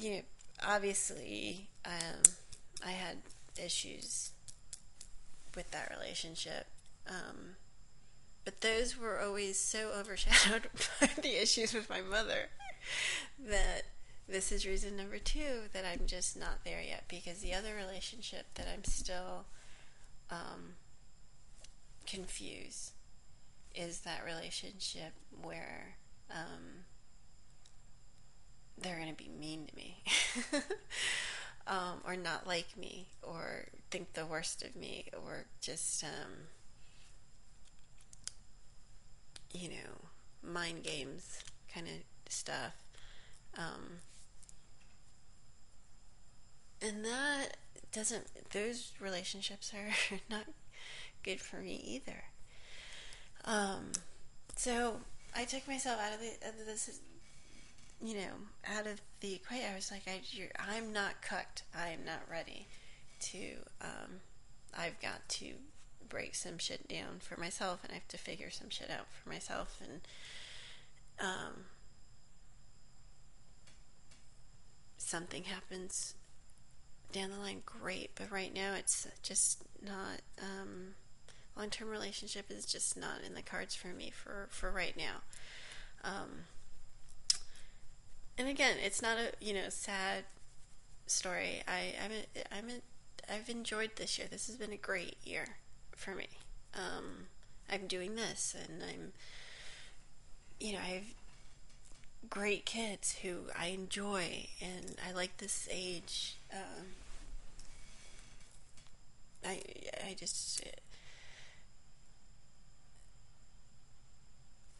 you 0.00 0.10
know, 0.10 0.20
obviously, 0.66 1.68
um, 1.84 2.22
I 2.84 2.90
had 2.90 3.18
issues 3.62 4.30
with 5.54 5.70
that 5.70 5.90
relationship. 5.90 6.66
Um, 7.08 7.56
but 8.44 8.60
those 8.60 8.96
were 8.96 9.20
always 9.20 9.58
so 9.58 9.90
overshadowed 9.98 10.68
by 11.00 11.10
the 11.20 11.42
issues 11.42 11.74
with 11.74 11.90
my 11.90 12.00
mother 12.00 12.48
that 13.48 13.82
this 14.28 14.50
is 14.50 14.66
reason 14.66 14.96
number 14.96 15.18
two 15.18 15.68
that 15.72 15.84
I'm 15.84 16.06
just 16.06 16.38
not 16.38 16.64
there 16.64 16.80
yet 16.80 17.04
because 17.08 17.38
the 17.38 17.54
other 17.54 17.74
relationship 17.74 18.46
that 18.54 18.66
I'm 18.72 18.84
still 18.84 19.44
um, 20.30 20.74
confused 22.06 22.92
is 23.74 24.00
that 24.00 24.24
relationship 24.24 25.12
where 25.42 25.96
um, 26.30 26.84
they're 28.78 28.96
going 28.96 29.14
to 29.14 29.22
be 29.22 29.28
mean 29.28 29.66
to 29.66 29.76
me. 29.76 30.02
Um, 31.68 32.00
or 32.06 32.14
not 32.14 32.46
like 32.46 32.76
me 32.76 33.08
or 33.22 33.64
think 33.90 34.12
the 34.12 34.24
worst 34.24 34.62
of 34.62 34.76
me 34.76 35.06
or 35.12 35.46
just 35.60 36.04
um, 36.04 36.46
you 39.52 39.70
know 39.70 40.08
mind 40.48 40.84
games 40.84 41.40
kind 41.72 41.88
of 41.88 42.32
stuff. 42.32 42.74
Um, 43.58 43.98
and 46.86 47.04
that 47.04 47.56
doesn't 47.92 48.26
those 48.52 48.92
relationships 49.00 49.72
are 49.74 50.18
not 50.30 50.44
good 51.22 51.40
for 51.40 51.56
me 51.56 51.74
either 51.86 52.24
um, 53.44 53.92
so 54.56 54.96
I 55.34 55.44
took 55.44 55.68
myself 55.68 56.00
out 56.00 56.14
of, 56.14 56.20
the, 56.20 56.30
out 56.46 56.54
of 56.58 56.66
this 56.66 57.00
you 58.02 58.14
know, 58.14 58.76
out 58.76 58.86
of 58.86 59.00
the 59.20 59.34
equation, 59.34 59.66
I 59.72 59.74
was 59.74 59.90
like, 59.90 60.02
I, 60.06 60.20
I'm 60.58 60.92
not 60.92 61.22
cooked. 61.22 61.62
I 61.74 61.88
am 61.88 62.04
not 62.04 62.20
ready 62.30 62.66
to. 63.20 63.38
Um, 63.80 64.20
I've 64.76 65.00
got 65.00 65.26
to 65.28 65.52
break 66.08 66.34
some 66.34 66.58
shit 66.58 66.88
down 66.88 67.20
for 67.20 67.40
myself, 67.40 67.82
and 67.82 67.92
I 67.92 67.94
have 67.94 68.08
to 68.08 68.18
figure 68.18 68.50
some 68.50 68.68
shit 68.68 68.90
out 68.90 69.06
for 69.10 69.28
myself, 69.28 69.80
and 69.82 70.00
um, 71.18 71.64
something 74.98 75.44
happens 75.44 76.14
down 77.12 77.30
the 77.30 77.38
line, 77.38 77.62
great. 77.64 78.10
But 78.14 78.30
right 78.30 78.54
now, 78.54 78.74
it's 78.74 79.06
just 79.22 79.62
not 79.82 80.20
um, 80.40 80.94
long 81.56 81.70
term 81.70 81.88
relationship 81.88 82.50
is 82.50 82.66
just 82.66 82.96
not 82.96 83.22
in 83.26 83.34
the 83.34 83.42
cards 83.42 83.74
for 83.74 83.88
me 83.88 84.12
for 84.14 84.48
for 84.50 84.70
right 84.70 84.96
now. 84.96 85.22
Um, 86.04 86.44
and 88.38 88.48
again, 88.48 88.76
it's 88.82 89.02
not 89.02 89.18
a 89.18 89.32
you 89.40 89.54
know 89.54 89.68
sad 89.68 90.24
story. 91.06 91.62
I 91.66 91.94
I'm 92.04 92.10
a, 92.12 92.56
I'm 92.56 92.68
a, 92.68 93.34
I've 93.34 93.48
enjoyed 93.48 93.92
this 93.96 94.18
year. 94.18 94.28
This 94.30 94.46
has 94.46 94.56
been 94.56 94.72
a 94.72 94.76
great 94.76 95.16
year 95.24 95.46
for 95.92 96.14
me. 96.14 96.28
Um, 96.74 97.28
I'm 97.70 97.86
doing 97.86 98.14
this, 98.16 98.54
and 98.54 98.82
I'm 98.82 99.12
you 100.60 100.72
know 100.72 100.78
I 100.78 100.88
have 100.88 101.04
great 102.28 102.64
kids 102.64 103.16
who 103.22 103.44
I 103.58 103.66
enjoy, 103.66 104.48
and 104.60 104.96
I 105.06 105.12
like 105.12 105.36
this 105.38 105.68
age. 105.70 106.36
Um, 106.52 106.86
I 109.44 109.62
I 110.06 110.16
just 110.18 110.62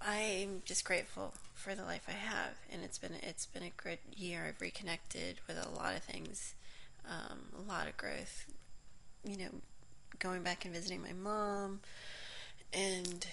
I'm 0.01 0.63
just 0.65 0.85
grateful 0.85 1.35
for 1.55 1.75
the 1.75 1.83
life 1.83 2.05
I 2.09 2.13
have, 2.13 2.55
and 2.71 2.83
it's 2.85 2.99
been 2.99 3.15
it's 3.23 3.47
been 3.47 3.65
a 3.65 3.73
good 3.83 3.99
year. 4.15 4.47
I've 4.49 4.61
reconnected 4.61 5.41
with 5.49 5.57
a 5.59 5.69
lot 5.71 5.97
of 5.97 6.03
things, 6.03 6.55
um, 7.09 7.41
a 7.59 7.69
lot 7.69 7.89
of 7.89 7.97
growth. 7.97 8.47
You 9.25 9.39
know, 9.39 9.51
going 10.21 10.43
back 10.43 10.65
and 10.65 10.73
visiting 10.73 11.03
my 11.03 11.13
mom, 11.13 11.81
and 12.73 13.27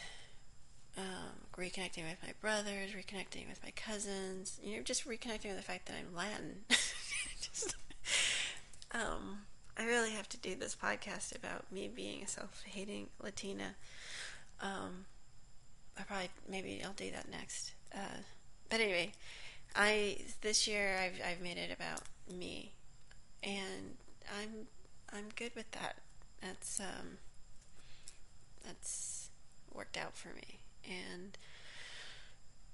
um, 0.97 1.47
reconnecting 1.57 2.03
with 2.03 2.17
my 2.21 2.33
brothers, 2.41 2.91
reconnecting 2.91 3.49
with 3.49 3.61
my 3.63 3.71
cousins. 3.75 4.59
You 4.63 4.77
know, 4.77 4.83
just 4.83 5.07
reconnecting 5.07 5.47
with 5.47 5.57
the 5.57 5.63
fact 5.63 5.87
that 5.87 5.95
I'm 5.99 6.15
Latin. 6.15 6.65
just, 6.69 7.75
um, 8.91 9.39
I 9.77 9.85
really 9.85 10.11
have 10.11 10.29
to 10.29 10.37
do 10.37 10.55
this 10.55 10.75
podcast 10.75 11.35
about 11.35 11.71
me 11.71 11.87
being 11.93 12.23
a 12.23 12.27
self-hating 12.27 13.07
Latina. 13.21 13.75
Um, 14.61 15.05
I 15.97 16.03
probably 16.03 16.29
maybe 16.47 16.81
I'll 16.83 16.93
do 16.93 17.11
that 17.11 17.29
next. 17.29 17.73
Uh, 17.93 18.21
but 18.69 18.79
anyway, 18.79 19.11
I 19.75 20.17
this 20.41 20.67
year 20.67 20.97
I've 21.01 21.19
I've 21.25 21.41
made 21.41 21.57
it 21.57 21.71
about 21.71 22.01
me, 22.31 22.71
and 23.41 23.97
I'm 24.39 24.67
I'm 25.11 25.25
good 25.35 25.51
with 25.55 25.69
that. 25.71 25.97
That's 26.41 26.79
um 26.79 27.17
that's 28.65 29.29
worked 29.73 29.97
out 29.97 30.15
for 30.15 30.29
me, 30.29 30.59
and 30.85 31.37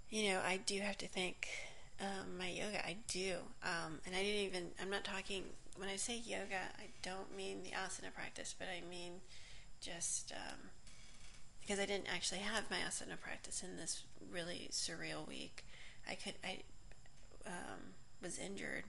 you 0.10 0.32
know 0.32 0.40
I 0.46 0.58
do 0.58 0.80
have 0.80 0.98
to 1.00 1.08
thank 1.08 1.48
um, 2.02 2.38
my 2.38 2.50
yoga. 2.50 2.86
I 2.86 2.98
do, 3.08 3.36
um, 3.64 4.00
and 4.06 4.16
I 4.16 4.24
didn't 4.24 4.46
even. 4.46 4.68
I'm 4.82 4.90
not 4.90 5.04
talking 5.04 5.44
when 5.78 5.90
I 5.90 5.96
say 5.96 6.18
yoga. 6.18 6.62
I 6.78 6.88
don't 7.02 7.36
mean 7.36 7.64
the 7.64 7.72
asana 7.72 8.14
practice, 8.14 8.56
but 8.58 8.68
I 8.68 8.88
mean 8.90 9.22
just 9.82 10.32
um, 10.32 10.60
because 11.62 11.80
I 11.80 11.86
didn't 11.86 12.14
actually 12.14 12.42
have 12.42 12.70
my 12.70 12.78
asana 12.78 13.20
practice 13.20 13.64
in 13.64 13.78
this 13.78 14.04
really 14.32 14.70
surreal 14.72 15.28
week. 15.28 15.66
I 16.10 16.16
could 16.16 16.36
I 16.44 16.60
um, 17.46 17.94
was 18.22 18.40
injured. 18.40 18.84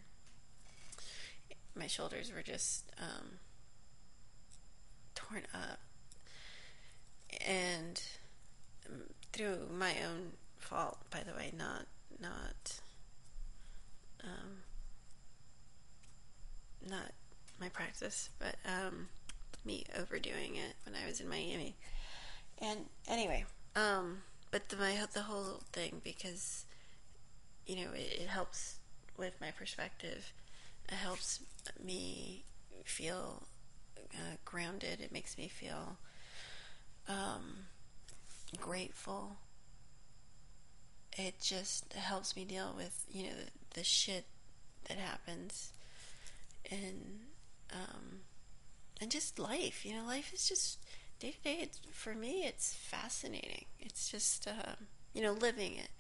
My 1.75 1.87
shoulders 1.87 2.33
were 2.35 2.43
just 2.43 2.91
um, 2.99 3.39
torn 5.15 5.43
up, 5.55 5.81
and 7.47 8.03
through 9.33 9.69
my 9.73 9.95
own 10.07 10.33
fault, 10.59 10.99
by 11.11 11.21
the 11.21 11.35
way, 11.37 11.53
not 11.57 11.87
not 12.21 12.81
um, 14.23 14.59
not 16.89 17.13
my 17.61 17.69
practice, 17.69 18.31
but 18.39 18.57
um, 18.65 19.09
me 19.65 19.85
overdoing 19.99 20.57
it 20.57 20.75
when 20.85 20.95
I 20.95 21.07
was 21.07 21.21
in 21.21 21.29
Miami. 21.29 21.75
And 22.59 22.81
anyway, 23.09 23.45
um, 23.77 24.23
but 24.51 24.69
the 24.69 24.77
my 24.77 24.99
the 25.13 25.23
whole 25.23 25.63
thing 25.73 26.01
because 26.05 26.67
you 27.67 27.77
know 27.77 27.93
it, 27.95 28.21
it 28.23 28.29
helps 28.29 28.77
with 29.17 29.35
my 29.41 29.51
perspective. 29.51 30.33
It 30.89 30.95
helps 30.97 31.41
me 31.83 32.45
feel 32.85 33.45
uh, 34.15 34.37
grounded. 34.45 35.01
It 35.01 35.13
makes 35.13 35.39
me 35.39 35.49
feel 35.49 35.97
um, 37.09 37.67
grateful. 38.59 39.37
It 41.17 41.41
just 41.41 41.93
helps 41.93 42.37
me 42.37 42.45
deal 42.45 42.73
with 42.77 43.05
you 43.11 43.25
know 43.25 43.31
the, 43.31 43.81
the 43.81 43.85
shit 43.85 44.27
that 44.89 44.99
happens 44.99 45.73
and 46.71 47.21
um, 47.73 48.21
and 49.01 49.11
just 49.11 49.39
life. 49.39 49.85
You 49.85 49.95
know, 49.97 50.05
life 50.05 50.33
is 50.33 50.49
just 50.49 50.79
day 51.19 51.33
to 51.33 51.43
day, 51.43 51.69
for 51.93 52.15
me, 52.15 52.45
it's 52.45 52.75
fascinating. 52.75 53.67
It's 53.79 54.09
just 54.11 54.47
um, 54.49 54.87
you 55.13 55.23
know 55.23 55.33
living 55.33 55.75
it, 55.77 55.91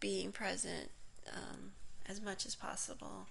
being 0.00 0.32
present 0.32 0.90
um, 1.32 1.72
as 2.08 2.20
much 2.20 2.44
as 2.46 2.54
possible, 2.54 3.28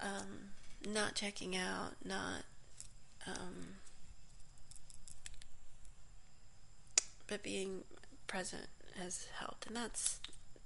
um, 0.00 0.50
not 0.86 1.14
checking 1.14 1.56
out, 1.56 1.92
not. 2.04 2.42
Um, 3.26 3.76
but 7.34 7.42
being 7.42 7.82
present 8.28 8.68
has 8.96 9.26
helped, 9.40 9.66
and 9.66 9.74
that's 9.74 10.20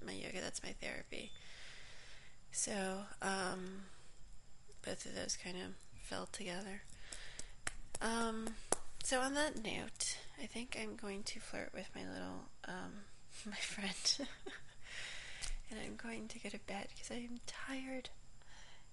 my 0.05 0.13
yoga. 0.13 0.39
That's 0.43 0.63
my 0.63 0.75
therapy. 0.83 1.33
So 2.53 3.05
um, 3.23 3.85
both 4.85 5.07
of 5.07 5.15
those 5.15 5.39
kind 5.43 5.57
of 5.57 5.73
fell 6.03 6.29
together. 6.31 6.83
Um, 8.03 8.49
so 9.03 9.21
on 9.21 9.33
that 9.33 9.65
note, 9.65 10.19
I 10.43 10.45
think 10.45 10.77
I'm 10.79 10.95
going 10.95 11.23
to 11.23 11.41
flirt 11.41 11.71
with 11.73 11.89
my 11.95 12.03
little 12.03 12.51
um, 12.67 13.05
my 13.47 13.57
friend, 13.57 14.29
and 15.71 15.81
I'm 15.83 15.97
going 15.97 16.29
to 16.29 16.39
go 16.39 16.51
to 16.51 16.59
bed 16.67 16.89
because 16.95 17.11
I 17.11 17.21
am 17.21 17.41
tired. 17.47 18.11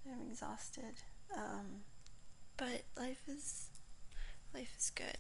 I'm 0.10 0.30
exhausted. 0.32 1.04
Um, 1.36 1.82
but 2.56 2.84
life 2.98 3.24
is 3.28 3.68
life 4.54 4.74
is 4.78 4.92
good, 4.92 5.18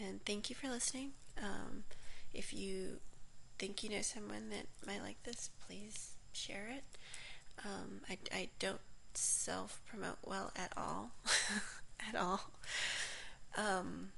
and 0.00 0.18
thank 0.24 0.50
you 0.50 0.56
for 0.56 0.68
listening. 0.68 1.12
Um, 1.42 1.84
if 2.32 2.52
you 2.52 2.98
think 3.58 3.82
you 3.82 3.90
know 3.90 4.02
someone 4.02 4.50
that 4.50 4.66
might 4.86 5.02
like 5.02 5.22
this, 5.24 5.50
please 5.66 6.12
share 6.32 6.68
it. 6.70 6.84
Um, 7.64 8.00
I, 8.08 8.18
I 8.32 8.48
don't 8.58 8.80
self 9.14 9.80
promote 9.88 10.18
well 10.24 10.52
at 10.56 10.72
all, 10.76 11.10
at 12.08 12.16
all. 12.16 12.50
Um, 13.56 14.10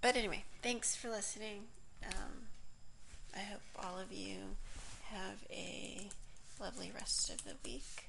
but 0.00 0.16
anyway, 0.16 0.44
thanks 0.62 0.96
for 0.96 1.08
listening. 1.08 1.64
Um, 2.04 2.48
I 3.34 3.40
hope 3.40 3.60
all 3.78 3.98
of 3.98 4.12
you 4.12 4.36
have 5.10 5.44
a 5.50 6.08
lovely 6.60 6.90
rest 6.94 7.30
of 7.30 7.44
the 7.44 7.54
week. 7.64 8.05